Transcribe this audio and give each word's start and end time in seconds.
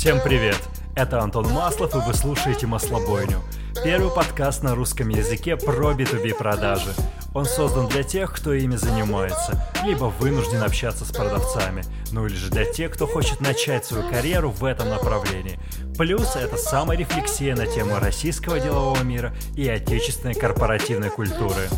Всем 0.00 0.18
привет! 0.18 0.56
Это 0.96 1.20
Антон 1.20 1.46
Маслов, 1.50 1.94
и 1.94 1.98
вы 1.98 2.14
слушаете 2.14 2.66
«Маслобойню». 2.66 3.42
Первый 3.84 4.10
подкаст 4.10 4.62
на 4.62 4.74
русском 4.74 5.10
языке 5.10 5.58
про 5.58 5.92
B2B 5.92 6.36
продажи. 6.36 6.94
Он 7.34 7.44
создан 7.44 7.86
для 7.86 8.02
тех, 8.02 8.32
кто 8.32 8.54
ими 8.54 8.76
занимается, 8.76 9.62
либо 9.84 10.04
вынужден 10.04 10.62
общаться 10.62 11.04
с 11.04 11.12
продавцами, 11.12 11.84
ну 12.12 12.24
или 12.24 12.34
же 12.34 12.48
для 12.50 12.64
тех, 12.64 12.92
кто 12.92 13.06
хочет 13.06 13.42
начать 13.42 13.84
свою 13.84 14.08
карьеру 14.08 14.50
в 14.50 14.64
этом 14.64 14.88
направлении. 14.88 15.60
Плюс 15.98 16.34
это 16.34 16.56
саморефлексия 16.56 17.54
на 17.54 17.66
тему 17.66 17.98
российского 18.00 18.58
делового 18.58 19.02
мира 19.02 19.34
и 19.54 19.68
отечественной 19.68 20.34
корпоративной 20.34 21.10
культуры. 21.10 21.68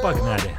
Погнали! 0.00 0.54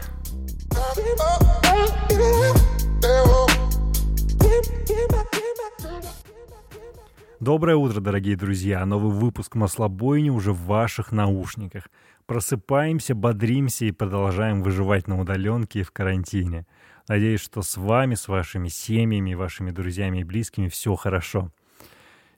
Доброе 7.45 7.75
утро, 7.75 8.01
дорогие 8.01 8.35
друзья! 8.35 8.83
Новый 8.87 9.13
выпуск 9.13 9.53
«Маслобойни» 9.53 10.31
уже 10.31 10.51
в 10.51 10.65
ваших 10.65 11.11
наушниках. 11.11 11.91
Просыпаемся, 12.25 13.13
бодримся 13.13 13.85
и 13.85 13.91
продолжаем 13.91 14.63
выживать 14.63 15.07
на 15.07 15.21
удаленке 15.21 15.81
и 15.81 15.83
в 15.83 15.91
карантине. 15.91 16.65
Надеюсь, 17.07 17.41
что 17.41 17.61
с 17.61 17.77
вами, 17.77 18.15
с 18.15 18.27
вашими 18.27 18.67
семьями, 18.67 19.35
вашими 19.35 19.69
друзьями 19.69 20.21
и 20.21 20.23
близкими 20.23 20.69
все 20.69 20.95
хорошо. 20.95 21.51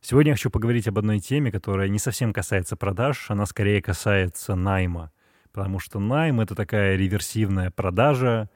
Сегодня 0.02 0.32
я 0.32 0.36
хочу 0.36 0.50
поговорить 0.50 0.90
об 0.90 1.00
одной 1.00 1.22
теме, 1.22 1.54
которая 1.54 1.88
не 1.88 2.00
совсем 2.00 2.34
касается 2.34 2.76
продаж, 2.76 3.32
она 3.32 3.46
скорее 3.46 3.82
касается 3.82 4.56
найма. 4.56 5.14
Потому 5.54 5.80
что 5.80 6.02
найм— 6.02 6.40
это 6.42 6.54
такая 6.54 6.98
реверсивная 6.98 7.72
продажа, 7.72 8.50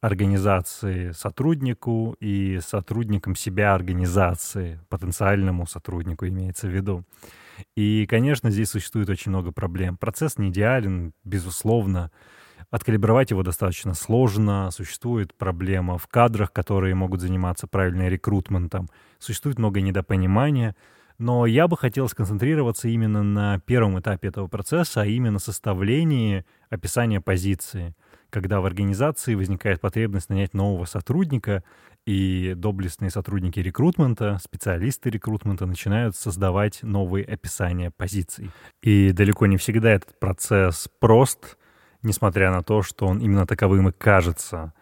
организации 0.00 1.12
сотруднику 1.12 2.16
и 2.20 2.58
сотрудникам 2.60 3.34
себя 3.34 3.74
организации, 3.74 4.80
потенциальному 4.88 5.66
сотруднику 5.66 6.26
имеется 6.26 6.66
в 6.68 6.70
виду. 6.70 7.04
И, 7.76 8.06
конечно, 8.08 8.50
здесь 8.50 8.70
существует 8.70 9.10
очень 9.10 9.30
много 9.30 9.52
проблем. 9.52 9.98
Процесс 9.98 10.38
не 10.38 10.48
идеален, 10.48 11.12
безусловно. 11.24 12.10
Откалибровать 12.70 13.30
его 13.30 13.42
достаточно 13.42 13.92
сложно. 13.92 14.70
Существует 14.70 15.34
проблема 15.34 15.98
в 15.98 16.06
кадрах, 16.06 16.52
которые 16.52 16.94
могут 16.94 17.20
заниматься 17.20 17.66
правильным 17.66 18.08
рекрутментом. 18.08 18.88
Существует 19.18 19.58
много 19.58 19.82
недопонимания. 19.82 20.74
Но 21.18 21.44
я 21.44 21.68
бы 21.68 21.76
хотел 21.76 22.08
сконцентрироваться 22.08 22.88
именно 22.88 23.22
на 23.22 23.58
первом 23.60 24.00
этапе 24.00 24.28
этого 24.28 24.46
процесса, 24.46 25.02
а 25.02 25.06
именно 25.06 25.38
составлении 25.38 26.46
описания 26.70 27.20
позиции— 27.20 27.94
когда 28.30 28.60
в 28.60 28.66
организации 28.66 29.34
возникает 29.34 29.80
потребность 29.80 30.30
нанять 30.30 30.54
нового 30.54 30.84
сотрудника, 30.84 31.62
и 32.06 32.54
доблестные 32.56 33.10
сотрудники 33.10 33.60
рекрутмента, 33.60 34.38
специалисты 34.42 35.10
рекрутмента 35.10 35.66
начинают 35.66 36.16
создавать 36.16 36.82
новые 36.82 37.24
описания 37.24 37.90
позиций. 37.90 38.50
И 38.82 39.12
далеко 39.12 39.46
не 39.46 39.56
всегда 39.58 39.90
этот 39.92 40.18
процесс 40.18 40.88
прост, 40.98 41.58
несмотря 42.02 42.50
на 42.50 42.62
то, 42.62 42.82
что 42.82 43.06
он 43.06 43.20
именно 43.20 43.46
таковым 43.46 43.90
и 43.90 43.92
кажется. 43.92 44.72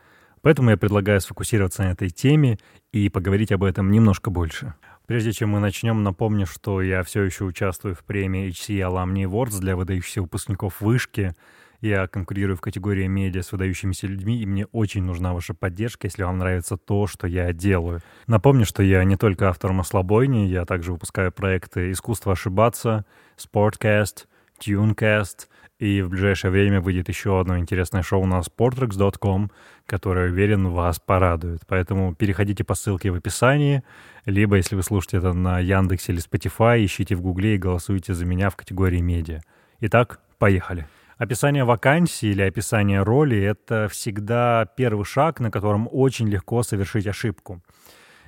Поэтому 0.42 0.70
я 0.70 0.76
предлагаю 0.76 1.20
сфокусироваться 1.20 1.82
на 1.82 1.90
этой 1.90 2.10
теме 2.10 2.58
и 2.92 3.08
поговорить 3.08 3.50
об 3.50 3.64
этом 3.64 3.90
немножко 3.90 4.30
больше. 4.30 4.74
Прежде 5.06 5.32
чем 5.32 5.50
мы 5.50 5.58
начнем, 5.58 6.02
напомню, 6.04 6.46
что 6.46 6.80
я 6.80 7.02
все 7.02 7.22
еще 7.22 7.44
участвую 7.44 7.96
в 7.96 8.04
премии 8.04 8.48
HC 8.50 8.76
Alumni 8.78 9.24
Awards 9.24 9.58
для 9.58 9.74
выдающихся 9.74 10.22
выпускников 10.22 10.80
вышки— 10.80 11.34
я 11.80 12.06
конкурирую 12.06 12.56
в 12.56 12.60
категории 12.60 13.06
медиа 13.06 13.42
с 13.42 13.52
выдающимися 13.52 14.06
людьми, 14.06 14.40
и 14.40 14.46
мне 14.46 14.66
очень 14.66 15.02
нужна 15.02 15.32
ваша 15.32 15.54
поддержка, 15.54 16.06
если 16.06 16.22
вам 16.22 16.38
нравится 16.38 16.76
то, 16.76 17.06
что 17.06 17.26
я 17.26 17.52
делаю. 17.52 18.00
Напомню, 18.26 18.64
что 18.64 18.82
я 18.82 19.04
не 19.04 19.16
только 19.16 19.48
автор 19.48 19.72
«Маслобойни», 19.72 20.46
я 20.46 20.64
также 20.64 20.92
выпускаю 20.92 21.32
проекты 21.32 21.90
«Искусство 21.92 22.32
ошибаться», 22.32 23.04
«Sportcast», 23.36 24.26
«Tunecast», 24.60 25.48
и 25.78 26.02
в 26.02 26.08
ближайшее 26.08 26.50
время 26.50 26.80
выйдет 26.80 27.08
еще 27.08 27.40
одно 27.40 27.56
интересное 27.58 28.02
шоу 28.02 28.26
на 28.26 28.40
sportrex.com, 28.40 29.50
которое, 29.86 30.30
уверен, 30.30 30.68
вас 30.68 30.98
порадует. 30.98 31.60
Поэтому 31.68 32.14
переходите 32.14 32.64
по 32.64 32.74
ссылке 32.74 33.10
в 33.12 33.14
описании, 33.14 33.84
либо, 34.26 34.56
если 34.56 34.74
вы 34.74 34.82
слушаете 34.82 35.18
это 35.18 35.32
на 35.32 35.60
Яндексе 35.60 36.12
или 36.12 36.20
Spotify, 36.20 36.84
ищите 36.84 37.14
в 37.14 37.22
Гугле 37.22 37.54
и 37.54 37.58
голосуйте 37.58 38.12
за 38.14 38.26
меня 38.26 38.50
в 38.50 38.56
категории 38.56 39.00
медиа. 39.00 39.40
Итак, 39.80 40.20
поехали. 40.38 40.88
Описание 41.18 41.64
вакансии 41.64 42.28
или 42.28 42.42
описание 42.42 43.02
роли— 43.02 43.36
это 43.42 43.88
всегда 43.88 44.66
первый 44.76 45.04
шаг, 45.04 45.40
на 45.40 45.50
котором 45.50 45.88
очень 45.90 46.28
легко 46.28 46.62
совершить 46.62 47.08
ошибку. 47.08 47.60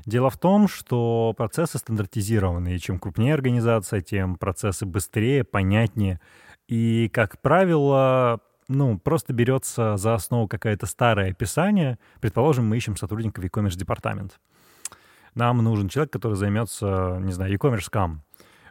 Дело 0.06 0.28
в 0.28 0.37
том, 0.37 0.67
что 0.67 1.33
процессы 1.37 1.78
стандартизированы, 1.78 2.75
и 2.75 2.81
чем 2.81 2.99
крупнее 2.99 3.34
организация, 3.34 4.01
тем 4.01 4.34
процессы 4.34 4.87
быстрее, 4.87 5.45
понятнее. 5.45 6.21
И, 6.67 7.09
как 7.12 7.41
правило, 7.41 8.41
ну, 8.67 8.99
просто 8.99 9.33
берется 9.33 9.97
за 9.97 10.15
основу 10.15 10.49
какое-то 10.49 10.87
старое 10.87 11.31
описание. 11.31 11.97
Предположим, 12.21 12.69
мы 12.69 12.77
ищем 12.77 12.97
сотрудника 12.97 13.41
в 13.41 13.45
e-commerce 13.45 13.77
департамент. 13.77 14.41
Нам 15.37 15.59
нужен 15.59 15.89
человек, 15.89 16.12
который 16.12 16.34
займется, 16.34 17.19
не 17.21 17.33
знаю, 17.33 17.53
e-commerce 17.53 17.89
кам. 17.89 18.25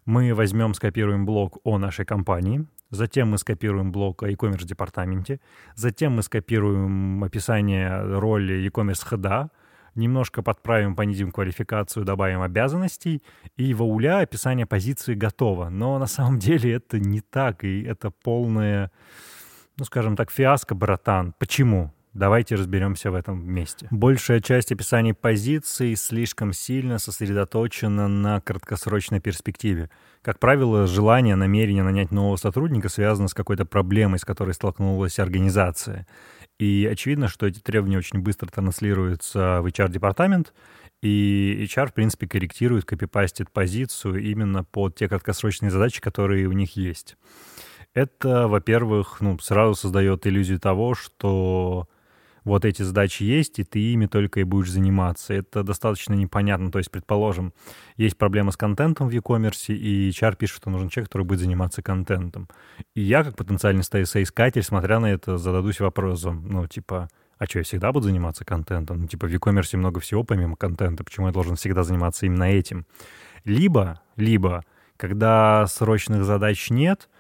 Мы 0.09 0.33
возьмем, 0.33 0.73
скопируем 0.73 1.23
блог 1.23 1.59
о 1.63 1.77
нашей 1.77 2.03
компании, 2.03 2.65
Затем 2.89 3.29
мы 3.29 3.37
скопируем 3.37 3.91
блок 3.91 4.23
о 4.23 4.27
e-commerce 4.27 4.65
департаменте. 4.65 5.39
Затем 5.75 6.13
мы 6.13 6.23
скопируем 6.23 7.23
описание 7.23 8.01
роли 8.01 8.55
e-commerce 8.55 9.05
хода. 9.05 9.51
Немножко 9.93 10.41
подправим, 10.41 10.95
понизим 10.95 11.31
квалификацию, 11.31 12.05
добавим 12.05 12.41
обязанностей. 12.41 13.21
И 13.55 13.75
в 13.75 13.83
ауля 13.83 14.21
описание 14.21 14.65
позиции 14.65 15.13
готово. 15.13 15.69
Но 15.69 15.99
на 15.99 16.07
самом 16.07 16.39
деле 16.39 16.73
это 16.73 16.97
не 16.97 17.21
так. 17.21 17.63
И 17.63 17.83
это 17.83 18.09
полное, 18.09 18.91
ну 19.77 19.85
скажем 19.85 20.15
так, 20.15 20.31
фиаско, 20.31 20.73
братан. 20.73 21.35
Почему? 21.37 21.91
Давайте 22.13 22.55
разберемся 22.55 23.11
в 23.11 23.15
этом 23.15 23.39
вместе. 23.39 23.87
Большая 23.91 24.39
часть 24.39 24.71
описаний 24.71 25.13
позиций 25.13 25.95
слишком 25.95 26.53
сильно 26.53 26.97
сосредоточена 26.97 28.07
на 28.07 28.41
краткосрочной 28.41 29.19
перспективе. 29.19 29.91
Как 30.23 30.39
правило, 30.39 30.87
желание, 30.87 31.35
намерение 31.35 31.83
нанять 31.83 32.11
нового 32.11 32.35
сотрудника 32.35 32.89
связано 32.89 33.27
с 33.27 33.33
какой-то 33.33 33.65
проблемой, 33.65 34.17
с 34.17 34.25
которой 34.25 34.53
столкнулась 34.53 35.19
организация. 35.19 36.07
И 36.57 36.89
очевидно, 36.91 37.27
что 37.27 37.45
эти 37.45 37.59
требования 37.59 37.99
очень 37.99 38.19
быстро 38.19 38.47
транслируются 38.47 39.61
в 39.61 39.67
HR-департамент, 39.67 40.53
и 41.01 41.65
HR, 41.69 41.87
в 41.87 41.93
принципе, 41.93 42.27
корректирует, 42.27 42.85
копипастит 42.85 43.51
позицию 43.51 44.21
именно 44.21 44.63
под 44.65 44.95
те 44.95 45.07
краткосрочные 45.07 45.71
задачи, 45.71 46.01
которые 46.01 46.47
у 46.47 46.51
них 46.51 46.75
есть. 46.75 47.15
Это, 47.93 48.47
во-первых, 48.47 49.21
ну, 49.21 49.39
сразу 49.39 49.75
создает 49.75 50.27
иллюзию 50.27 50.59
того, 50.59 50.95
что 50.95 51.87
вот 52.43 52.65
эти 52.65 52.81
задачи 52.81 53.23
есть, 53.23 53.59
и 53.59 53.63
ты 53.63 53.79
ими 53.79 54.05
только 54.05 54.39
и 54.39 54.43
будешь 54.43 54.71
заниматься. 54.71 55.33
Это 55.33 55.63
достаточно 55.63 56.13
непонятно. 56.13 56.71
То 56.71 56.79
есть, 56.79 56.91
предположим, 56.91 57.53
есть 57.97 58.17
проблема 58.17 58.51
с 58.51 58.57
контентом 58.57 59.07
в 59.09 59.11
e-commerce, 59.11 59.73
и 59.73 60.09
HR 60.09 60.35
пишет, 60.35 60.57
что 60.57 60.69
нужен 60.69 60.89
человек, 60.89 61.09
который 61.09 61.23
будет 61.23 61.39
заниматься 61.39 61.81
контентом. 61.81 62.47
И 62.95 63.01
я, 63.01 63.23
как 63.23 63.35
потенциальный 63.35 63.83
соискатель, 63.83 64.63
смотря 64.63 64.99
на 64.99 65.07
это, 65.07 65.37
зададусь 65.37 65.79
вопросом, 65.79 66.45
ну, 66.47 66.67
типа, 66.67 67.09
а 67.37 67.45
что, 67.45 67.59
я 67.59 67.63
всегда 67.63 67.91
буду 67.91 68.07
заниматься 68.07 68.45
контентом? 68.45 68.99
Ну, 68.99 69.07
типа, 69.07 69.27
в 69.27 69.31
e-commerce 69.31 69.77
много 69.77 69.99
всего 69.99 70.23
помимо 70.23 70.55
контента, 70.55 71.03
почему 71.03 71.27
я 71.27 71.33
должен 71.33 71.55
всегда 71.55 71.83
заниматься 71.83 72.25
именно 72.25 72.43
этим? 72.43 72.85
Либо, 73.45 74.01
либо, 74.15 74.65
когда 74.97 75.65
срочных 75.67 76.25
задач 76.25 76.69
нет— 76.69 77.09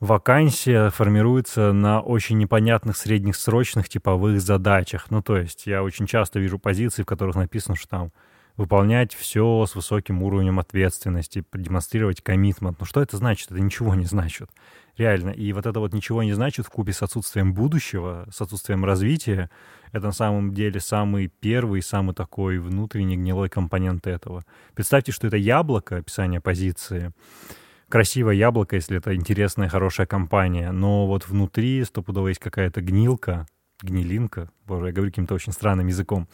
вакансия 0.00 0.90
формируется 0.90 1.72
на 1.72 2.00
очень 2.00 2.38
непонятных 2.38 2.96
средних 2.96 3.36
срочных 3.36 3.88
типовых 3.88 4.40
задачах. 4.40 5.10
Ну, 5.10 5.22
то 5.22 5.36
есть 5.36 5.66
я 5.66 5.82
очень 5.82 6.06
часто 6.06 6.40
вижу 6.40 6.58
позиции, 6.58 7.02
в 7.02 7.06
которых 7.06 7.36
написано, 7.36 7.76
что 7.76 7.88
там 7.88 8.12
выполнять 8.56 9.14
все 9.14 9.64
с 9.66 9.74
высоким 9.74 10.22
уровнем 10.22 10.58
ответственности, 10.58 11.42
продемонстрировать 11.42 12.20
коммитмент. 12.20 12.78
Ну, 12.80 12.86
что 12.86 13.00
это 13.00 13.16
значит? 13.16 13.50
Это 13.50 13.60
ничего 13.60 13.94
не 13.94 14.04
значит. 14.04 14.50
Реально. 14.96 15.30
И 15.30 15.52
вот 15.52 15.64
это 15.64 15.80
вот 15.80 15.94
ничего 15.94 16.22
не 16.22 16.32
значит 16.32 16.66
в 16.66 16.70
купе 16.70 16.92
с 16.92 17.02
отсутствием 17.02 17.54
будущего, 17.54 18.26
с 18.30 18.40
отсутствием 18.40 18.84
развития. 18.84 19.48
Это 19.92 20.06
на 20.06 20.12
самом 20.12 20.52
деле 20.52 20.78
самый 20.80 21.28
первый, 21.28 21.80
самый 21.80 22.14
такой 22.14 22.58
внутренний 22.58 23.16
гнилой 23.16 23.48
компонент 23.48 24.06
этого. 24.06 24.44
Представьте, 24.74 25.12
что 25.12 25.26
это 25.26 25.38
яблоко, 25.38 25.96
описание 25.96 26.40
позиции, 26.40 27.12
красивое 27.90 28.34
яблоко, 28.34 28.76
если 28.76 28.96
это 28.96 29.14
интересная, 29.14 29.68
хорошая 29.68 30.06
компания, 30.06 30.70
но 30.72 31.06
вот 31.06 31.28
внутри 31.28 31.84
стопудово 31.84 32.28
есть 32.28 32.40
какая-то 32.40 32.80
гнилка, 32.80 33.46
гнилинка, 33.82 34.50
боже, 34.66 34.86
я 34.86 34.92
говорю 34.92 35.10
каким-то 35.10 35.34
очень 35.34 35.52
странным 35.52 35.86
языком, 35.86 36.28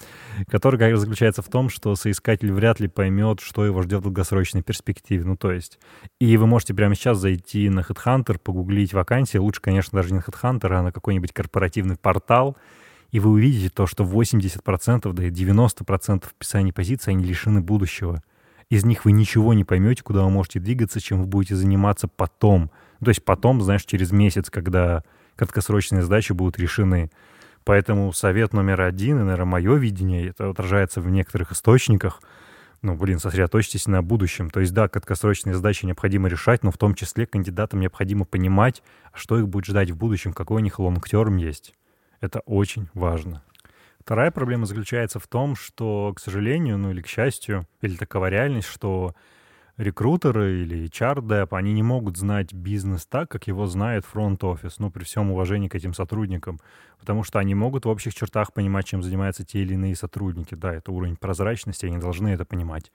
который 0.49 0.79
как 0.79 0.97
заключается 0.97 1.43
в 1.43 1.49
том, 1.49 1.69
что 1.69 1.95
соискатель 1.97 2.53
вряд 2.53 2.81
ли 2.81 2.89
поймет, 2.89 3.41
что 3.41 3.65
его 3.65 3.83
ждет 3.83 4.01
в 4.01 4.05
долгосрочной 4.05 4.63
перспективе. 4.63 5.25
Ну, 5.25 5.37
то 5.37 5.53
есть, 5.53 5.79
и 6.21 6.37
вы 6.37 6.47
можете 6.47 6.75
прямо 6.75 6.95
сейчас 6.95 7.19
зайти 7.19 7.69
на 7.69 7.81
HeadHunter, 7.81 8.39
погуглить 8.39 8.93
вакансии, 8.93 9.39
лучше, 9.39 9.61
конечно, 9.61 9.97
даже 9.97 10.13
не 10.13 10.19
на 10.19 10.23
HeadHunter, 10.23 10.73
а 10.73 10.83
на 10.83 10.93
какой-нибудь 10.93 11.33
корпоративный 11.33 11.97
портал, 11.97 12.57
и 13.13 13.21
вы 13.21 13.31
увидите 13.31 13.71
то, 13.71 13.87
что 13.87 14.05
80%, 14.05 15.13
да 15.13 15.25
и 15.25 15.31
90% 15.31 16.25
описаний 16.37 16.73
позиций, 16.73 17.13
они 17.13 17.25
лишены 17.25 17.61
будущего. 17.61 18.23
Из 18.71 18.85
них 18.85 19.05
вы 19.05 19.13
ничего 19.13 19.55
не 19.55 19.65
поймете, 19.65 20.03
куда 20.03 20.23
вы 20.23 20.31
можете 20.31 20.61
двигаться, 20.61 21.01
чем 21.01 21.21
вы 21.21 21.27
будете 21.27 21.55
заниматься 21.55 22.09
потом. 22.09 22.71
То 23.03 23.11
есть 23.11 23.25
потом, 23.25 23.61
знаешь, 23.63 23.85
через 23.85 24.11
месяц, 24.11 24.51
когда 24.51 25.05
краткосрочные 25.37 26.03
задачи 26.03 26.33
будут 26.33 26.59
решены. 26.59 27.11
Поэтому 27.65 28.13
совет 28.13 28.53
номер 28.53 28.81
один, 28.83 29.19
и, 29.19 29.23
наверное, 29.23 29.45
мое 29.45 29.75
видение, 29.75 30.29
это 30.29 30.49
отражается 30.49 31.01
в 31.01 31.09
некоторых 31.11 31.53
источниках, 31.53 32.23
ну, 32.83 32.95
блин, 32.95 33.19
сосредоточьтесь 33.19 33.87
на 33.87 34.03
будущем. 34.03 34.51
То 34.51 34.61
есть, 34.61 34.73
да, 34.73 34.89
краткосрочные 34.89 35.55
задачи 35.55 35.85
необходимо 35.85 36.29
решать, 36.29 36.63
но 36.63 36.71
в 36.71 36.79
том 36.79 36.95
числе 36.95 37.27
кандидатам 37.27 37.81
необходимо 37.81 38.25
понимать, 38.25 38.83
что 39.13 39.39
их 39.39 39.49
будет 39.49 39.67
ждать 39.67 39.91
в 39.91 39.97
будущем, 39.97 40.33
какой 40.33 40.59
у 40.59 40.65
них 40.65 40.79
лонгтерм 40.79 41.37
есть. 41.37 41.75
Это 42.21 42.41
очень 42.41 42.89
важно. 42.95 43.43
Вторая 44.07 44.31
проблема 44.31 44.67
заключается 44.67 45.19
в 45.19 45.27
том, 45.27 45.57
что, 45.57 46.13
к 46.15 46.21
сожалению, 46.21 46.79
ну 46.79 46.93
или 46.93 47.03
к 47.03 47.09
счастью, 47.09 47.67
или 47.81 47.97
такова 47.97 48.29
реальность, 48.29 48.69
что 48.69 49.17
рекрутеры 49.79 50.63
или 50.63 50.87
HR-деп, 50.87 51.53
они 51.53 51.73
не 51.73 51.83
могут 51.83 52.17
знать 52.17 52.53
бизнес 52.53 53.05
так, 53.05 53.29
как 53.29 53.49
его 53.49 53.67
знает 53.67 54.05
фронт-офис, 54.07 54.79
ну, 54.79 54.93
при 54.93 55.03
всем 55.03 55.33
уважении 55.33 55.67
к 55.67 55.75
этим 55.75 55.93
сотрудникам, 55.93 56.61
потому 57.01 57.25
что 57.25 57.41
они 57.41 57.57
могут 57.57 57.85
в 57.85 57.89
общих 57.89 58.15
чертах 58.15 58.53
понимать, 58.53 58.87
чем 58.87 59.03
занимаются 59.03 59.45
те 59.45 59.63
или 59.63 59.75
иные 59.75 59.97
сотрудники. 59.97 60.55
Да, 60.55 60.73
это 60.73 60.93
уровень 60.93 61.17
прозрачности, 61.17 61.87
они 61.87 61.99
должны 61.99 62.29
это 62.29 62.45
понимать. 62.45 62.93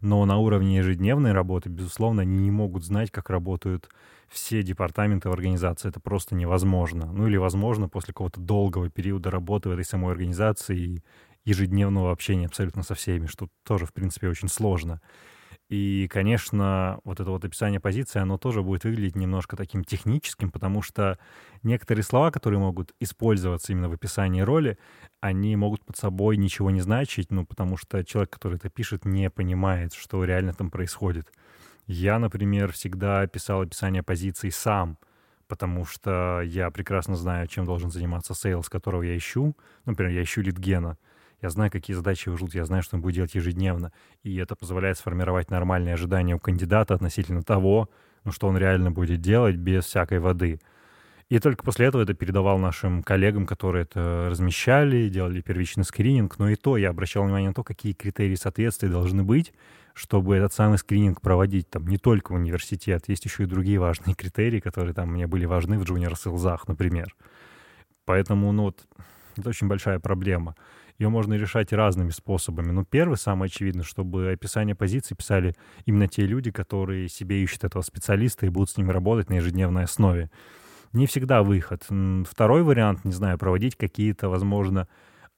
Но 0.00 0.24
на 0.24 0.38
уровне 0.38 0.76
ежедневной 0.76 1.32
работы, 1.32 1.68
безусловно, 1.68 2.22
они 2.22 2.38
не 2.38 2.50
могут 2.50 2.84
знать, 2.84 3.10
как 3.10 3.30
работают 3.30 3.88
все 4.28 4.62
департаменты 4.62 5.28
в 5.28 5.32
организации. 5.32 5.88
Это 5.88 6.00
просто 6.00 6.34
невозможно. 6.34 7.10
Ну 7.12 7.26
или 7.26 7.36
возможно 7.36 7.88
после 7.88 8.12
какого-то 8.12 8.40
долгого 8.40 8.88
периода 8.90 9.30
работы 9.30 9.68
в 9.68 9.72
этой 9.72 9.84
самой 9.84 10.12
организации 10.12 10.78
и 10.78 11.02
ежедневного 11.44 12.12
общения 12.12 12.46
абсолютно 12.46 12.82
со 12.82 12.94
всеми, 12.94 13.26
что 13.26 13.48
тоже, 13.64 13.86
в 13.86 13.92
принципе, 13.92 14.28
очень 14.28 14.48
сложно. 14.48 15.00
И, 15.70 16.08
конечно, 16.10 16.98
вот 17.04 17.20
это 17.20 17.30
вот 17.30 17.44
описание 17.44 17.78
позиции, 17.78 18.18
оно 18.18 18.38
тоже 18.38 18.60
будет 18.60 18.82
выглядеть 18.82 19.14
немножко 19.14 19.56
таким 19.56 19.84
техническим, 19.84 20.50
потому 20.50 20.82
что 20.82 21.16
некоторые 21.62 22.02
слова, 22.02 22.32
которые 22.32 22.58
могут 22.58 22.92
использоваться 22.98 23.70
именно 23.70 23.88
в 23.88 23.92
описании 23.92 24.40
роли, 24.40 24.78
они 25.20 25.54
могут 25.54 25.84
под 25.84 25.96
собой 25.96 26.38
ничего 26.38 26.72
не 26.72 26.80
значить, 26.80 27.30
ну, 27.30 27.46
потому 27.46 27.76
что 27.76 28.04
человек, 28.04 28.30
который 28.30 28.56
это 28.56 28.68
пишет, 28.68 29.04
не 29.04 29.30
понимает, 29.30 29.94
что 29.94 30.24
реально 30.24 30.54
там 30.54 30.72
происходит. 30.72 31.32
Я, 31.86 32.18
например, 32.18 32.72
всегда 32.72 33.24
писал 33.28 33.60
описание 33.60 34.02
позиции 34.02 34.50
сам, 34.50 34.98
потому 35.46 35.84
что 35.84 36.40
я 36.40 36.72
прекрасно 36.72 37.14
знаю, 37.14 37.46
чем 37.46 37.64
должен 37.64 37.92
заниматься 37.92 38.34
sales, 38.34 38.68
которого 38.68 39.02
я 39.02 39.16
ищу. 39.16 39.56
Например, 39.84 40.12
я 40.14 40.24
ищу 40.24 40.42
leadgen'а— 40.42 40.98
я 41.42 41.50
знаю, 41.50 41.70
какие 41.70 41.96
задачи 41.96 42.28
его 42.28 42.36
ждут, 42.36 42.54
я 42.54 42.64
знаю, 42.64 42.82
что 42.82 42.96
он 42.96 43.02
будет 43.02 43.14
делать 43.14 43.34
ежедневно. 43.34 43.92
И 44.22 44.36
это 44.36 44.54
позволяет 44.54 44.98
сформировать 44.98 45.50
нормальные 45.50 45.94
ожидания 45.94 46.34
у 46.34 46.38
кандидата 46.38 46.94
относительно 46.94 47.42
того, 47.42 47.88
ну, 48.24 48.32
что 48.32 48.48
он 48.48 48.58
реально 48.58 48.90
будет 48.90 49.20
делать 49.20 49.56
без 49.56 49.84
всякой 49.86 50.18
воды. 50.18 50.60
И 51.30 51.38
только 51.38 51.62
после 51.62 51.86
этого 51.86 52.02
это 52.02 52.12
передавал 52.12 52.58
нашим 52.58 53.02
коллегам, 53.04 53.46
которые 53.46 53.84
это 53.84 54.26
размещали, 54.30 55.08
делали 55.08 55.40
первичный 55.40 55.84
скрининг. 55.84 56.38
Но 56.38 56.48
и 56.50 56.56
то 56.56 56.76
я 56.76 56.90
обращал 56.90 57.22
внимание 57.22 57.50
на 57.50 57.54
то, 57.54 57.62
какие 57.62 57.92
критерии 57.92 58.34
соответствия 58.34 58.88
должны 58.88 59.22
быть, 59.22 59.54
чтобы 59.94 60.36
этот 60.36 60.52
самый 60.52 60.76
скрининг 60.76 61.20
проводить 61.20 61.70
там 61.70 61.86
не 61.86 61.98
только 61.98 62.32
в 62.32 62.34
университет, 62.34 63.04
есть 63.06 63.24
еще 63.24 63.44
и 63.44 63.46
другие 63.46 63.78
важные 63.78 64.14
критерии, 64.14 64.58
которые 64.58 64.92
там 64.92 65.12
мне 65.12 65.28
были 65.28 65.44
важны 65.44 65.78
в 65.78 65.84
Sales, 65.84 66.60
например. 66.66 67.14
Поэтому, 68.04 68.50
ну, 68.50 68.64
вот, 68.64 68.84
это 69.36 69.48
очень 69.50 69.68
большая 69.68 70.00
проблема 70.00 70.56
ее 71.00 71.08
можно 71.08 71.34
решать 71.34 71.72
разными 71.72 72.10
способами. 72.10 72.70
Но 72.70 72.84
первый, 72.84 73.16
самый 73.16 73.46
очевидный, 73.46 73.84
чтобы 73.84 74.30
описание 74.30 74.74
позиции 74.74 75.14
писали 75.14 75.54
именно 75.86 76.06
те 76.06 76.26
люди, 76.26 76.50
которые 76.50 77.08
себе 77.08 77.42
ищут 77.42 77.64
этого 77.64 77.82
специалиста 77.82 78.44
и 78.44 78.50
будут 78.50 78.70
с 78.70 78.76
ним 78.76 78.90
работать 78.90 79.30
на 79.30 79.34
ежедневной 79.34 79.84
основе. 79.84 80.30
Не 80.92 81.06
всегда 81.06 81.42
выход. 81.42 81.86
Второй 82.28 82.62
вариант, 82.62 83.04
не 83.04 83.12
знаю, 83.12 83.38
проводить 83.38 83.76
какие-то, 83.76 84.28
возможно, 84.28 84.88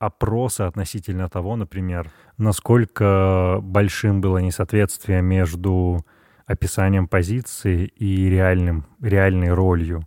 опросы 0.00 0.62
относительно 0.62 1.28
того, 1.28 1.54
например, 1.54 2.10
насколько 2.38 3.60
большим 3.62 4.20
было 4.20 4.38
несоответствие 4.38 5.22
между 5.22 6.04
описанием 6.44 7.06
позиции 7.06 7.86
и 7.86 8.28
реальным, 8.28 8.86
реальной 9.00 9.52
ролью. 9.52 10.02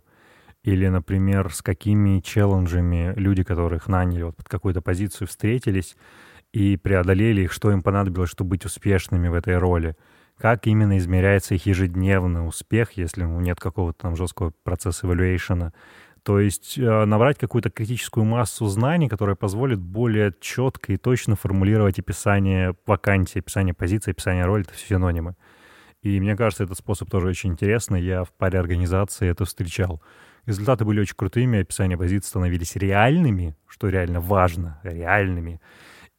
Или, 0.66 0.88
например, 0.88 1.54
с 1.54 1.62
какими 1.62 2.18
челленджами 2.18 3.14
люди, 3.16 3.44
которых 3.44 3.86
наняли 3.86 4.22
вот 4.24 4.36
под 4.36 4.48
какую-то 4.48 4.82
позицию, 4.82 5.28
встретились 5.28 5.96
и 6.52 6.76
преодолели 6.76 7.42
их, 7.42 7.52
что 7.52 7.70
им 7.70 7.84
понадобилось, 7.84 8.30
чтобы 8.30 8.50
быть 8.50 8.64
успешными 8.64 9.28
в 9.28 9.34
этой 9.34 9.58
роли. 9.58 9.94
Как 10.36 10.66
именно 10.66 10.98
измеряется 10.98 11.54
их 11.54 11.66
ежедневный 11.66 12.44
успех, 12.44 12.92
если 12.96 13.22
ну, 13.22 13.38
нет 13.40 13.60
какого-то 13.60 13.96
там 13.96 14.16
жесткого 14.16 14.52
процесса 14.64 15.06
evaluation. 15.06 15.70
То 16.24 16.40
есть 16.40 16.76
э, 16.76 17.04
набрать 17.04 17.38
какую-то 17.38 17.70
критическую 17.70 18.24
массу 18.24 18.66
знаний, 18.66 19.08
которая 19.08 19.36
позволит 19.36 19.78
более 19.78 20.34
четко 20.40 20.94
и 20.94 20.96
точно 20.96 21.36
формулировать 21.36 22.00
описание 22.00 22.74
вакансии, 22.86 23.38
описание 23.38 23.72
позиции, 23.72 24.10
описание 24.10 24.44
роли, 24.44 24.64
это 24.64 24.74
все 24.74 24.96
синонимы. 24.96 25.36
И 26.02 26.18
мне 26.18 26.36
кажется, 26.36 26.64
этот 26.64 26.76
способ 26.76 27.08
тоже 27.08 27.28
очень 27.28 27.50
интересный. 27.50 28.02
Я 28.02 28.24
в 28.24 28.32
паре 28.32 28.58
организаций 28.58 29.28
это 29.28 29.44
встречал. 29.44 30.02
Результаты 30.46 30.84
были 30.84 31.00
очень 31.00 31.16
крутыми, 31.16 31.60
описания 31.60 31.98
позиций 31.98 32.28
становились 32.28 32.76
реальными, 32.76 33.56
что 33.68 33.88
реально 33.88 34.20
важно, 34.20 34.80
реальными. 34.84 35.60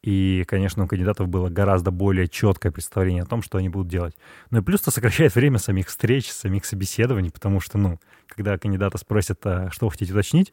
И, 0.02 0.44
конечно, 0.46 0.84
у 0.84 0.86
кандидатов 0.86 1.28
было 1.28 1.48
гораздо 1.48 1.90
более 1.90 2.28
четкое 2.28 2.70
представление 2.70 3.24
о 3.24 3.26
том, 3.26 3.42
что 3.42 3.58
они 3.58 3.68
будут 3.68 3.88
делать. 3.88 4.14
Ну 4.50 4.60
и 4.60 4.62
плюс 4.62 4.82
это 4.82 4.90
сокращает 4.90 5.34
время 5.34 5.58
самих 5.58 5.88
встреч, 5.88 6.30
самих 6.30 6.66
собеседований, 6.66 7.30
потому 7.30 7.60
что, 7.60 7.78
ну, 7.78 7.98
когда 8.28 8.58
кандидата 8.58 8.98
спросят, 8.98 9.40
а 9.44 9.70
что 9.70 9.86
вы 9.86 9.92
хотите 9.92 10.12
уточнить, 10.12 10.52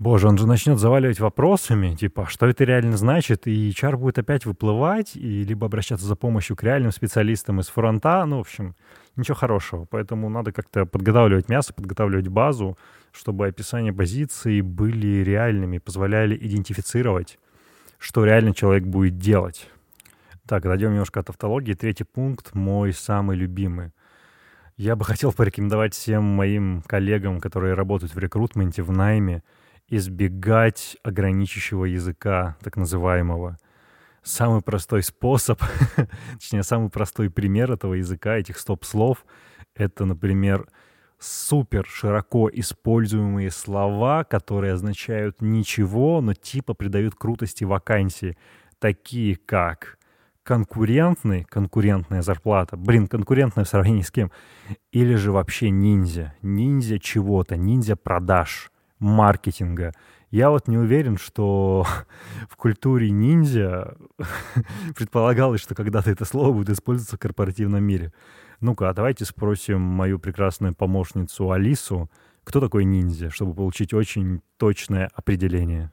Боже, 0.00 0.26
он 0.26 0.36
же 0.36 0.46
начнет 0.46 0.78
заваливать 0.78 1.20
вопросами, 1.20 1.94
типа, 1.94 2.26
что 2.26 2.46
это 2.46 2.64
реально 2.64 2.96
значит, 2.96 3.46
и 3.46 3.70
HR 3.70 3.96
будет 3.96 4.18
опять 4.18 4.44
выплывать, 4.44 5.14
и 5.14 5.44
либо 5.44 5.66
обращаться 5.66 6.04
за 6.04 6.16
помощью 6.16 6.56
к 6.56 6.64
реальным 6.64 6.90
специалистам 6.90 7.60
из 7.60 7.68
фронта, 7.68 8.24
ну, 8.26 8.38
в 8.38 8.40
общем, 8.40 8.74
ничего 9.14 9.36
хорошего. 9.36 9.86
Поэтому 9.88 10.28
надо 10.28 10.50
как-то 10.50 10.84
подготавливать 10.84 11.48
мясо, 11.48 11.72
подготавливать 11.72 12.26
базу, 12.26 12.76
чтобы 13.12 13.46
описания 13.46 13.92
позиций 13.92 14.62
были 14.62 15.22
реальными, 15.22 15.78
позволяли 15.78 16.36
идентифицировать, 16.36 17.38
что 17.98 18.24
реально 18.24 18.52
человек 18.52 18.84
будет 18.84 19.18
делать. 19.18 19.70
Так, 20.46 20.64
дойдем 20.64 20.90
немножко 20.90 21.20
от 21.20 21.30
автологии. 21.30 21.72
Третий 21.74 22.04
пункт, 22.04 22.52
мой 22.54 22.92
самый 22.92 23.36
любимый. 23.36 23.92
Я 24.76 24.96
бы 24.96 25.04
хотел 25.04 25.32
порекомендовать 25.32 25.94
всем 25.94 26.24
моим 26.24 26.82
коллегам, 26.82 27.40
которые 27.40 27.74
работают 27.74 28.12
в 28.12 28.18
рекрутменте, 28.18 28.82
в 28.82 28.90
найме, 28.90 29.44
избегать 29.88 30.96
ограничивающего 31.02 31.84
языка, 31.84 32.56
так 32.62 32.76
называемого. 32.76 33.58
Самый 34.22 34.62
простой 34.62 35.02
способ, 35.02 35.60
точнее, 36.32 36.62
самый 36.62 36.88
простой 36.88 37.30
пример 37.30 37.72
этого 37.72 37.94
языка, 37.94 38.36
этих 38.36 38.58
стоп-слов, 38.58 39.24
это, 39.74 40.06
например, 40.06 40.66
супер 41.18 41.86
широко 41.86 42.48
используемые 42.52 43.50
слова, 43.50 44.24
которые 44.24 44.72
означают 44.72 45.40
ничего, 45.42 46.20
но 46.20 46.34
типа 46.34 46.74
придают 46.74 47.14
крутости 47.14 47.64
вакансии, 47.64 48.36
такие 48.78 49.36
как 49.36 49.98
конкурентный, 50.42 51.44
конкурентная 51.44 52.22
зарплата, 52.22 52.76
блин, 52.76 53.08
конкурентная 53.08 53.64
в 53.64 53.68
сравнении 53.68 54.02
с 54.02 54.10
кем, 54.10 54.30
или 54.92 55.14
же 55.14 55.32
вообще 55.32 55.70
ниндзя, 55.70 56.34
ниндзя 56.42 56.98
чего-то, 56.98 57.56
ниндзя 57.56 57.96
продаж, 57.96 58.70
маркетинга. 59.04 59.94
Я 60.30 60.50
вот 60.50 60.66
не 60.66 60.76
уверен, 60.78 61.16
что 61.16 61.86
в 62.48 62.56
культуре 62.56 63.10
ниндзя 63.10 63.96
предполагалось, 64.96 65.60
что 65.60 65.74
когда-то 65.74 66.10
это 66.10 66.24
слово 66.24 66.52
будет 66.52 66.70
использоваться 66.70 67.16
в 67.16 67.20
корпоративном 67.20 67.84
мире. 67.84 68.12
Ну-ка, 68.60 68.88
а 68.88 68.94
давайте 68.94 69.24
спросим 69.24 69.80
мою 69.80 70.18
прекрасную 70.18 70.74
помощницу 70.74 71.50
Алису, 71.50 72.10
кто 72.44 72.60
такой 72.60 72.84
ниндзя, 72.84 73.30
чтобы 73.30 73.54
получить 73.54 73.94
очень 73.94 74.40
точное 74.56 75.10
определение. 75.14 75.90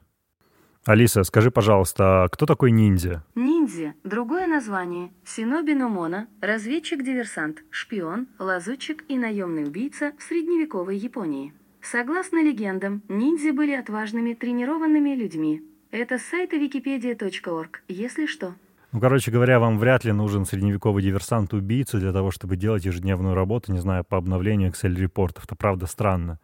Алиса, 0.84 1.22
скажи, 1.22 1.52
пожалуйста, 1.52 2.24
а 2.24 2.28
кто 2.28 2.44
такой 2.44 2.72
ниндзя? 2.72 3.24
Ниндзя– 3.36 3.94
другое 4.04 4.48
название. 4.48 5.12
Синоби 5.24 5.74
Номона– 5.74 6.26
разведчик-диверсант, 6.40 7.62
шпион, 7.70 8.26
лазутчик 8.40 9.04
и 9.06 9.16
наемный 9.16 9.64
убийца 9.64 10.12
в 10.18 10.22
средневековой 10.24 10.96
Японии. 10.96 11.54
Согласно 11.82 12.42
легендам, 12.42 13.02
ниндзя 13.08 13.52
были 13.52 13.72
отважными, 13.72 14.34
тренированными 14.34 15.16
людьми. 15.16 15.62
Это 15.90 16.18
с 16.18 16.22
сайта 16.22 16.56
wikipedia.org, 16.56 17.82
если 17.88 18.26
что. 18.26 18.54
Ну, 18.92 19.00
короче 19.00 19.30
говоря, 19.30 19.58
вам 19.58 19.78
вряд 19.78 20.04
ли 20.04 20.12
нужен 20.12 20.44
средневековый 20.44 21.02
диверсант-убийца 21.02 21.98
для 21.98 22.12
того, 22.12 22.30
чтобы 22.30 22.56
делать 22.56 22.84
ежедневную 22.84 23.34
работу, 23.34 23.72
не 23.72 23.80
знаю, 23.80 24.04
по 24.04 24.16
обновлению 24.16 24.70
Excel-репортов. 24.70 25.44
Это 25.44 25.56
правда 25.56 25.86
странно. 25.86 26.38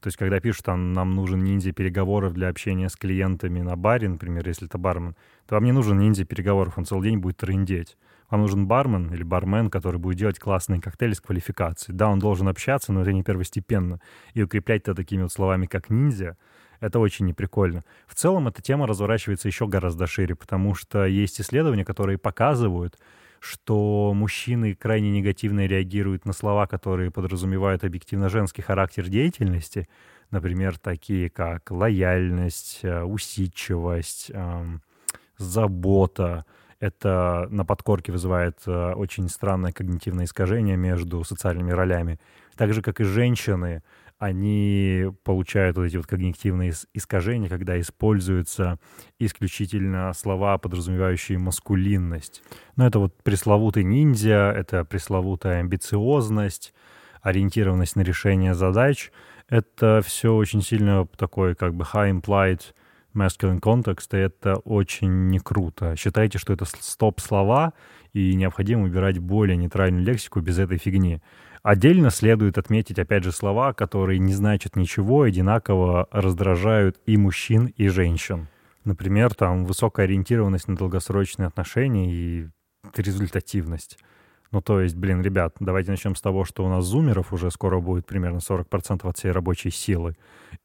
То 0.00 0.08
есть, 0.08 0.16
когда 0.16 0.40
пишут, 0.40 0.64
там, 0.64 0.92
нам 0.92 1.14
нужен 1.14 1.44
ниндзя 1.44 1.72
переговоров 1.72 2.32
для 2.32 2.48
общения 2.48 2.88
с 2.88 2.96
клиентами 2.96 3.60
на 3.60 3.76
баре, 3.76 4.08
например, 4.08 4.48
если 4.48 4.66
это 4.66 4.78
бармен, 4.78 5.14
то 5.46 5.54
вам 5.54 5.64
не 5.64 5.72
нужен 5.72 5.98
ниндзя 5.98 6.24
переговоров, 6.24 6.78
он 6.78 6.84
целый 6.84 7.10
день 7.10 7.18
будет 7.18 7.36
трындеть. 7.36 7.96
Вам 8.30 8.42
нужен 8.42 8.66
бармен 8.66 9.12
или 9.12 9.22
бармен, 9.22 9.70
который 9.70 9.98
будет 9.98 10.18
делать 10.18 10.38
классные 10.38 10.80
коктейли 10.80 11.14
с 11.14 11.20
квалификацией. 11.20 11.96
Да, 11.96 12.08
он 12.08 12.18
должен 12.20 12.48
общаться, 12.48 12.92
но 12.92 13.02
это 13.02 13.12
не 13.12 13.22
первостепенно. 13.22 14.00
И 14.34 14.42
укреплять 14.42 14.82
это 14.82 14.94
такими 14.94 15.22
вот 15.22 15.32
словами, 15.32 15.66
как 15.66 15.90
ниндзя, 15.90 16.36
это 16.80 16.98
очень 16.98 17.26
неприкольно. 17.26 17.84
В 18.06 18.14
целом 18.14 18.48
эта 18.48 18.62
тема 18.62 18.86
разворачивается 18.86 19.48
еще 19.48 19.66
гораздо 19.66 20.06
шире, 20.06 20.34
потому 20.34 20.74
что 20.74 21.04
есть 21.04 21.40
исследования, 21.40 21.84
которые 21.84 22.18
показывают, 22.18 22.96
что 23.40 24.12
мужчины 24.14 24.74
крайне 24.74 25.10
негативно 25.10 25.66
реагируют 25.66 26.24
на 26.24 26.32
слова, 26.32 26.66
которые 26.66 27.10
подразумевают 27.10 27.84
объективно 27.84 28.28
женский 28.28 28.62
характер 28.62 29.08
деятельности, 29.08 29.88
например, 30.30 30.78
такие 30.78 31.30
как 31.30 31.70
лояльность, 31.70 32.80
э, 32.82 33.02
усидчивость, 33.02 34.30
эм, 34.32 34.82
забота. 35.38 36.44
Это 36.80 37.46
на 37.50 37.66
подкорке 37.66 38.10
вызывает 38.10 38.58
э, 38.66 38.92
очень 38.94 39.28
странное 39.28 39.70
когнитивное 39.70 40.24
искажение 40.24 40.76
между 40.76 41.22
социальными 41.24 41.72
ролями. 41.72 42.18
Так 42.56 42.72
же, 42.72 42.80
как 42.80 43.00
и 43.00 43.04
женщины, 43.04 43.82
они 44.18 45.06
получают 45.24 45.76
вот 45.76 45.84
эти 45.84 45.96
вот 45.96 46.06
когнитивные 46.06 46.72
искажения, 46.94 47.48
когда 47.48 47.80
используются 47.80 48.78
исключительно 49.18 50.12
слова, 50.14 50.56
подразумевающие 50.58 51.38
маскулинность. 51.38 52.42
Но 52.76 52.86
это 52.86 52.98
вот 52.98 53.22
пресловутый 53.22 53.84
ниндзя, 53.84 54.50
это 54.50 54.84
пресловутая 54.84 55.60
амбициозность, 55.60 56.74
ориентированность 57.22 57.96
на 57.96 58.02
решение 58.02 58.54
задач. 58.54 59.10
Это 59.48 60.02
все 60.04 60.34
очень 60.34 60.62
сильно 60.62 61.06
такой 61.16 61.54
как 61.54 61.74
бы 61.74 61.84
high 61.84 62.20
implied 62.20 62.60
masculine 63.14 63.60
context, 63.60 64.08
и 64.12 64.18
это 64.18 64.56
очень 64.56 65.28
не 65.28 65.38
круто. 65.38 65.96
Считайте, 65.96 66.38
что 66.38 66.52
это 66.52 66.64
стоп-слова, 66.64 67.72
и 68.12 68.34
необходимо 68.34 68.84
убирать 68.84 69.18
более 69.18 69.56
нейтральную 69.56 70.04
лексику 70.04 70.40
без 70.40 70.58
этой 70.58 70.78
фигни. 70.78 71.20
Отдельно 71.62 72.10
следует 72.10 72.56
отметить, 72.56 72.98
опять 72.98 73.24
же, 73.24 73.32
слова, 73.32 73.72
которые 73.74 74.18
не 74.18 74.32
значат 74.32 74.76
ничего, 74.76 75.22
одинаково 75.22 76.08
раздражают 76.10 76.98
и 77.06 77.16
мужчин, 77.16 77.66
и 77.66 77.88
женщин. 77.88 78.48
Например, 78.84 79.34
там 79.34 79.66
высокая 79.66 80.06
ориентированность 80.06 80.68
на 80.68 80.76
долгосрочные 80.76 81.48
отношения 81.48 82.12
и 82.12 82.48
результативность. 82.96 83.98
Ну, 84.52 84.60
то 84.60 84.80
есть, 84.80 84.96
блин, 84.96 85.22
ребят, 85.22 85.54
давайте 85.60 85.90
начнем 85.92 86.16
с 86.16 86.20
того, 86.20 86.44
что 86.44 86.64
у 86.64 86.68
нас 86.68 86.84
зумеров 86.84 87.32
уже 87.32 87.50
скоро 87.50 87.78
будет 87.80 88.06
примерно 88.06 88.38
40% 88.38 89.08
от 89.08 89.16
всей 89.16 89.30
рабочей 89.30 89.70
силы. 89.70 90.16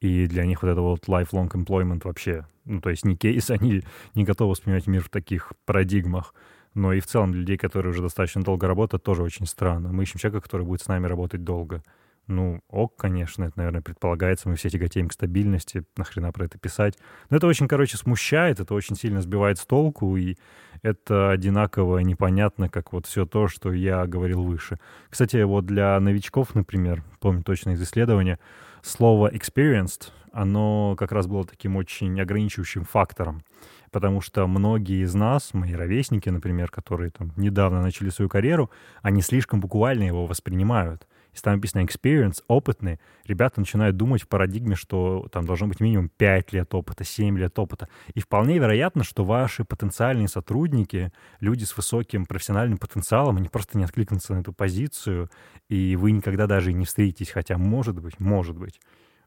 И 0.02 0.26
для 0.26 0.46
них 0.46 0.64
вот 0.64 0.70
это 0.70 0.82
вот 0.82 1.08
lifelong 1.08 1.50
employment 1.52 2.02
вообще, 2.04 2.48
ну, 2.66 2.82
то 2.82 2.90
есть 2.90 3.06
не 3.06 3.16
кейс, 3.16 3.50
они 3.52 3.84
не 4.16 4.24
готовы 4.24 4.52
воспринимать 4.52 4.88
мир 4.88 5.04
в 5.04 5.10
таких 5.10 5.54
парадигмах 5.66 6.34
но 6.76 6.92
и 6.92 7.00
в 7.00 7.08
целом 7.08 7.32
для 7.32 7.40
людей, 7.40 7.58
которые 7.58 7.92
уже 7.92 8.02
достаточно 8.02 8.44
долго 8.44 8.68
работают, 8.68 9.02
тоже 9.02 9.24
очень 9.24 9.48
странно. 9.48 9.92
Мы 9.92 10.04
ищем 10.04 10.20
человека, 10.20 10.44
который 10.44 10.66
будет 10.66 10.82
с 10.82 10.88
нами 10.88 11.08
работать 11.08 11.44
долго. 11.44 11.82
Ну, 12.28 12.62
ок, 12.70 12.96
конечно, 12.96 13.44
это, 13.44 13.54
наверное, 13.58 13.82
предполагается. 13.82 14.50
Мы 14.50 14.56
все 14.56 14.70
тяготеем 14.70 15.10
к 15.10 15.14
стабильности. 15.14 15.84
Нахрена 15.96 16.32
про 16.32 16.46
это 16.46 16.58
писать? 16.58 16.98
Но 17.30 17.38
это 17.38 17.46
очень, 17.46 17.68
короче, 17.68 17.98
смущает, 17.98 18.60
это 18.60 18.74
очень 18.74 18.96
сильно 18.96 19.22
сбивает 19.22 19.60
с 19.60 19.66
толку, 19.66 20.18
и 20.18 20.36
это 20.82 21.30
одинаково 21.30 22.00
непонятно, 22.00 22.68
как 22.68 22.94
вот 22.94 23.06
все 23.06 23.26
то, 23.26 23.48
что 23.48 23.72
я 23.72 24.08
говорил 24.08 24.44
выше. 24.44 24.80
Кстати, 25.10 25.44
вот 25.44 25.66
для 25.66 26.00
новичков, 26.00 26.56
например, 26.56 27.04
помню 27.20 27.44
точно 27.44 27.72
из 27.72 27.82
исследования, 27.84 28.40
слово 28.82 29.32
experienced, 29.32 30.12
оно 30.32 30.96
как 30.98 31.12
раз 31.12 31.28
было 31.28 31.46
таким 31.46 31.76
очень 31.76 32.20
ограничивающим 32.20 32.86
фактором 32.86 33.44
потому 33.92 34.20
что 34.20 34.46
многие 34.46 35.06
из 35.06 35.14
нас, 35.14 35.54
мои 35.54 35.74
ровесники, 35.74 36.28
например, 36.28 36.70
которые 36.70 37.12
там 37.12 37.32
недавно 37.38 37.82
начали 37.82 38.10
свою 38.10 38.28
карьеру, 38.28 38.70
они 39.02 39.22
слишком 39.22 39.62
буквально 39.62 40.04
его 40.04 40.26
воспринимают. 40.26 41.08
Если 41.36 41.44
там 41.44 41.56
написано 41.56 41.82
experience, 41.82 42.42
опытный, 42.48 42.98
ребята 43.26 43.60
начинают 43.60 43.98
думать 43.98 44.22
в 44.22 44.30
парадигме, 44.30 44.76
что 44.76 45.28
там 45.34 45.46
должно 45.46 45.68
быть 45.68 45.82
минимум 45.82 46.08
5 46.08 46.54
лет 46.54 46.74
опыта, 46.74 47.04
7 47.04 47.38
лет 47.38 47.60
опыта. 47.60 47.90
И 48.14 48.22
вполне 48.22 48.58
вероятно, 48.58 49.04
что 49.04 49.26
ваши 49.26 49.66
потенциальные 49.66 50.30
сотрудники, 50.30 51.12
люди 51.42 51.66
с 51.66 51.76
высоким 51.76 52.26
профессиональным 52.26 52.78
потенциалом, 52.78 53.36
они 53.36 53.50
просто 53.50 53.78
не 53.78 53.84
откликнутся 53.84 54.34
на 54.34 54.40
эту 54.40 54.54
позицию, 54.54 55.30
и 55.68 55.98
вы 55.98 56.12
никогда 56.12 56.48
даже 56.48 56.72
и 56.72 56.74
не 56.74 56.86
встретитесь, 56.86 57.32
хотя 57.32 57.58
может 57.58 58.00
быть, 58.00 58.18
может 58.22 58.56
быть 58.56 58.80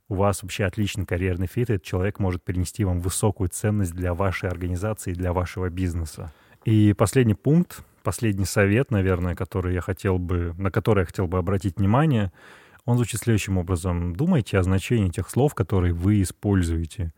у 0.08 0.14
вас 0.14 0.42
вообще 0.42 0.64
отличный 0.64 1.04
карьерный 1.04 1.46
фит, 1.46 1.68
этот 1.68 1.82
человек 1.82 2.18
может 2.18 2.42
принести 2.42 2.84
вам 2.84 3.00
высокую 3.00 3.50
ценность 3.50 3.92
для 3.92 4.14
вашей 4.14 4.48
организации, 4.48 5.12
для 5.12 5.34
вашего 5.34 5.68
бизнеса. 5.68 6.32
И 6.64 6.94
последний 6.94 7.34
пункт, 7.34 7.84
последний 8.08 8.46
совет, 8.46 8.90
наверное, 8.90 9.34
который 9.34 9.74
я 9.74 9.82
хотел 9.82 10.18
бы, 10.18 10.54
на 10.56 10.70
который 10.70 11.00
я 11.00 11.04
хотел 11.04 11.26
бы 11.26 11.36
обратить 11.36 11.76
внимание, 11.76 12.32
он 12.86 12.96
звучит 12.96 13.20
следующим 13.20 13.58
образом. 13.58 14.16
Думайте 14.16 14.56
о 14.56 14.62
значении 14.62 15.10
тех 15.10 15.28
слов, 15.28 15.54
которые 15.54 15.92
вы 15.92 16.22
используете. 16.22 17.12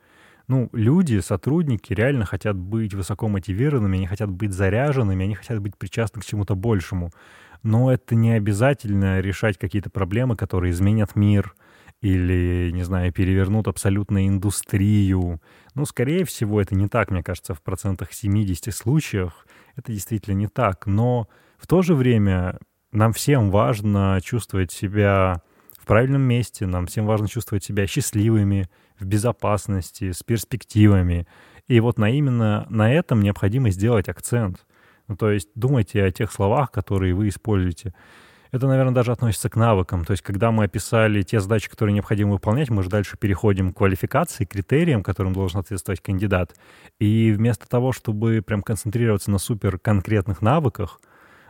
Ну, 0.49 0.69
люди, 0.73 1.21
сотрудники 1.21 1.93
реально 1.93 2.25
хотят 2.25 2.57
быть 2.57 2.93
высоко 2.93 3.29
мотивированными, 3.29 3.99
они 3.99 4.09
хотят 4.09 4.31
быть 4.31 4.53
заряженными, 4.53 5.25
они 5.25 5.37
хотят 5.37 5.61
быть 5.61 5.77
причастны 5.77 6.23
к 6.23 6.25
чему-то 6.25 6.57
большему. 6.57 7.13
Но 7.63 7.93
это 7.93 8.17
не 8.17 8.33
обязательно 8.33 9.21
решать 9.21 9.59
какие-то 9.59 9.91
проблемы, 9.91 10.35
которые 10.35 10.73
изменят 10.73 11.15
мир— 11.15 11.55
или, 12.01 12.71
не 12.73 12.83
знаю, 12.83 13.13
перевернут 13.13 13.69
абсолютно 13.69 14.27
индустрию. 14.27 15.41
Ну, 15.75 15.85
скорее 15.85 16.25
всего, 16.25 16.61
это 16.61 16.75
не 16.75 16.89
так, 16.89 17.11
мне 17.11 17.23
кажется, 17.23 17.55
в 17.55 17.61
процентах 17.61 18.13
70 18.13 18.75
случаях. 18.75 19.47
Это 19.81 19.93
действительно 19.93 20.35
не 20.35 20.47
так. 20.47 20.87
Но 20.87 21.27
в 21.57 21.67
то 21.67 21.81
же 21.81 21.95
время 21.95 22.59
нам 22.93 23.15
всем 23.15 23.51
важно 23.51 24.21
чувствовать 24.23 24.71
себя 24.71 25.41
в 25.79 25.87
правильном 25.87 26.21
месте, 26.21 26.67
нам 26.67 26.87
всем 26.87 27.07
важно 27.07 27.29
чувствовать 27.29 27.65
себя 27.65 27.87
счастливыми, 27.87 28.69
в 28.99 29.07
безопасности, 29.07 30.13
с 30.13 30.23
перспективами. 30.23 31.27
И 31.67 31.81
вот 31.81 31.99
на 31.99 32.11
именно 32.11 32.67
на 32.69 32.93
этом 32.93 33.23
необходимо 33.23 33.71
сделать 33.71 34.11
акцент. 34.11 34.67
Ну, 35.09 35.17
то 35.17 35.31
есть 35.31 35.49
думайте 35.55 36.05
о 36.05 36.11
тех 36.11 36.31
словах, 36.31 36.71
которые 36.71 37.15
вы 37.15 37.29
используете. 37.29 37.95
Это, 38.53 38.67
наверное, 38.67 38.93
даже 38.93 39.13
относится 39.13 39.49
к 39.49 39.55
навыкам. 39.57 40.05
То 40.05 40.11
есть, 40.11 40.23
когда 40.23 40.51
мы 40.51 40.65
описали 40.65 41.23
те 41.23 41.41
задачи, 41.41 41.71
которые 41.71 41.95
необходимо 41.95 42.33
выполнять, 42.33 42.69
мы 42.69 42.83
же 42.83 42.89
дальше 42.89 43.17
переходим 43.17 43.73
к 43.73 43.77
квалификации, 43.77 44.45
критериям, 44.45 45.05
которым 45.05 45.33
должен 45.33 45.61
ответствовать 45.61 46.01
кандидат. 46.01 46.57
И 46.99 47.33
вместо 47.33 47.69
того, 47.69 47.93
чтобы 47.93 48.43
прям 48.45 48.63
концентрироваться 48.63 49.31
на 49.31 49.39
супер 49.39 49.79
конкретных 49.79 50.43
навыках, 50.43 51.01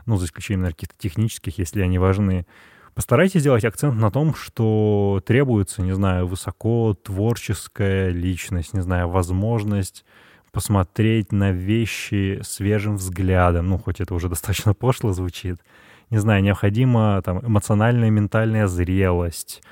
ну, 0.05 0.17
за 0.17 0.27
исключением, 0.27 0.63
наверное, 0.63 0.77
каких-то 0.77 0.97
технических, 0.99 1.57
если 1.59 1.81
они 1.81 1.99
важны, 1.99 2.47
постарайтесь 2.95 3.41
сделать 3.41 3.65
акцент 3.65 3.99
на 3.99 4.11
том, 4.11 4.35
что 4.35 5.23
требуется, 5.25 5.81
не 5.81 5.95
знаю, 5.95 6.27
высоко 6.27 6.95
творческая 7.03 8.11
личность, 8.11 8.75
не 8.75 8.83
знаю, 8.83 9.09
возможность 9.09 10.05
посмотреть 10.53 11.33
на 11.33 11.53
вещи 11.53 12.41
свежим 12.43 12.97
взглядом. 12.97 13.69
Ну, 13.69 13.79
хоть 13.79 14.01
это 14.01 14.15
уже 14.15 14.29
достаточно 14.29 14.75
пошло 14.75 15.13
звучит 15.13 15.61
не 16.11 16.19
знаю, 16.19 16.43
необходима 16.43 17.23
там 17.23 17.41
эмоциональная, 17.47 18.11
ментальная 18.11 18.67
зрелость, 18.67 19.63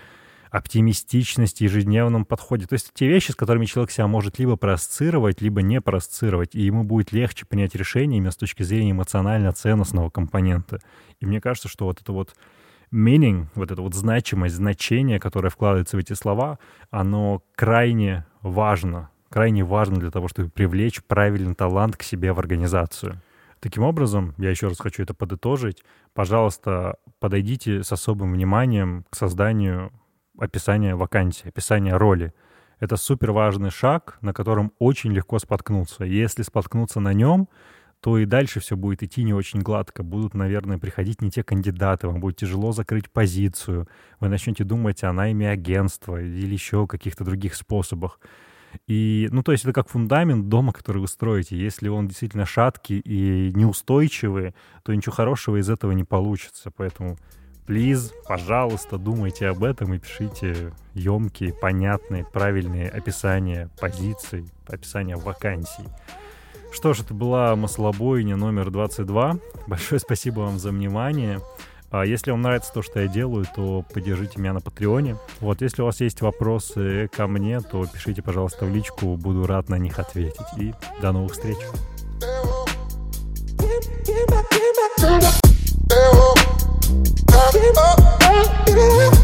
оптимистичность 0.50 1.58
в 1.58 1.60
ежедневном 1.60 2.24
подходе. 2.24 2.66
То 2.66 2.74
есть 2.74 2.92
те 2.94 3.08
вещи, 3.08 3.32
с 3.32 3.34
которыми 3.34 3.66
человек 3.66 3.90
себя 3.90 4.06
может 4.06 4.38
либо 4.38 4.56
проасцировать, 4.56 5.42
либо 5.42 5.62
не 5.62 5.80
проасцировать, 5.80 6.54
и 6.54 6.62
ему 6.62 6.84
будет 6.84 7.12
легче 7.12 7.44
принять 7.44 7.74
решение 7.74 8.18
именно 8.18 8.30
с 8.30 8.36
точки 8.36 8.62
зрения 8.62 8.92
эмоционально-ценностного 8.92 10.10
компонента. 10.10 10.78
И 11.20 11.26
мне 11.26 11.40
кажется, 11.40 11.68
что 11.68 11.84
вот 11.86 12.00
это 12.00 12.12
вот 12.12 12.34
meaning, 12.92 13.46
вот 13.54 13.70
эта 13.70 13.82
вот 13.82 13.94
значимость, 13.94 14.54
значение, 14.54 15.20
которое 15.20 15.50
вкладывается 15.50 15.96
в 15.96 16.00
эти 16.00 16.14
слова, 16.14 16.58
оно 16.90 17.42
крайне 17.54 18.24
важно, 18.40 19.10
крайне 19.28 19.64
важно 19.64 19.96
для 19.98 20.10
того, 20.10 20.28
чтобы 20.28 20.48
привлечь 20.48 21.02
правильный 21.02 21.54
талант 21.54 21.96
к 21.96 22.02
себе 22.02 22.32
в 22.32 22.38
организацию. 22.38 23.20
Таким 23.60 23.82
образом, 23.82 24.34
я 24.38 24.50
еще 24.50 24.68
раз 24.68 24.78
хочу 24.78 25.02
это 25.02 25.14
подытожить, 25.14 25.82
пожалуйста, 26.14 26.96
подойдите 27.18 27.82
с 27.82 27.90
особым 27.90 28.32
вниманием 28.32 29.04
к 29.10 29.16
созданию 29.16 29.92
описания 30.38 30.94
вакансии, 30.94 31.48
описания 31.48 31.96
роли. 31.96 32.32
Это 32.78 32.96
супер 32.96 33.32
важный 33.32 33.70
шаг, 33.70 34.18
на 34.20 34.32
котором 34.32 34.72
очень 34.78 35.12
легко 35.12 35.40
споткнуться. 35.40 36.04
Если 36.04 36.42
споткнуться 36.42 37.00
на 37.00 37.12
нем, 37.12 37.48
то 38.00 38.16
и 38.16 38.26
дальше 38.26 38.60
все 38.60 38.76
будет 38.76 39.02
идти 39.02 39.24
не 39.24 39.34
очень 39.34 39.60
гладко. 39.60 40.04
Будут, 40.04 40.34
наверное, 40.34 40.78
приходить 40.78 41.20
не 41.20 41.30
те 41.32 41.42
кандидаты, 41.42 42.06
вам 42.06 42.20
будет 42.20 42.36
тяжело 42.36 42.70
закрыть 42.70 43.10
позицию. 43.10 43.88
Вы 44.20 44.28
начнете 44.28 44.62
думать 44.62 45.02
о 45.02 45.12
найме 45.12 45.50
агентства 45.50 46.20
или 46.22 46.52
еще 46.52 46.86
каких-то 46.86 47.24
других 47.24 47.56
способах. 47.56 48.20
И, 48.86 49.28
ну, 49.30 49.42
то 49.42 49.52
есть 49.52 49.64
это 49.64 49.72
как 49.72 49.88
фундамент 49.88 50.48
дома, 50.48 50.72
который 50.72 50.98
вы 50.98 51.08
строите. 51.08 51.56
Если 51.56 51.88
он 51.88 52.08
действительно 52.08 52.46
шаткий 52.46 52.98
и 52.98 53.52
неустойчивый, 53.54 54.54
то 54.82 54.94
ничего 54.94 55.14
хорошего 55.14 55.56
из 55.60 55.68
этого 55.68 55.92
не 55.92 56.04
получится. 56.04 56.70
Поэтому, 56.76 57.18
плиз, 57.66 58.12
пожалуйста, 58.26 58.98
думайте 58.98 59.48
об 59.48 59.64
этом 59.64 59.94
и 59.94 59.98
пишите 59.98 60.72
емкие, 60.94 61.52
понятные, 61.52 62.24
правильные 62.24 62.88
описания 62.88 63.70
позиций, 63.80 64.46
описания 64.66 65.16
вакансий. 65.16 65.84
Что 66.70 66.92
ж, 66.92 67.00
это 67.00 67.14
была 67.14 67.56
маслобойня 67.56 68.36
номер 68.36 68.70
22. 68.70 69.38
Большое 69.66 70.00
спасибо 70.00 70.40
вам 70.40 70.58
за 70.58 70.70
внимание. 70.70 71.40
А 71.90 72.04
если 72.04 72.30
вам 72.30 72.42
нравится 72.42 72.72
то, 72.72 72.82
что 72.82 73.00
я 73.00 73.08
делаю, 73.08 73.46
то 73.54 73.84
поддержите 73.92 74.38
меня 74.38 74.52
на 74.52 74.60
Патреоне. 74.60 75.16
Вот, 75.40 75.62
если 75.62 75.82
у 75.82 75.86
вас 75.86 76.00
есть 76.00 76.20
вопросы 76.20 77.08
ко 77.08 77.26
мне, 77.26 77.60
то 77.60 77.86
пишите, 77.86 78.22
пожалуйста, 78.22 78.66
в 78.66 78.74
личку, 78.74 79.16
буду 79.16 79.46
рад 79.46 79.68
на 79.68 79.76
них 79.76 79.98
ответить. 79.98 80.40
И 80.58 80.74
до 81.00 81.12
новых 81.12 81.32
встреч. 81.32 81.56
Give 87.50 87.62
it 87.62 87.78
up. 87.78 89.17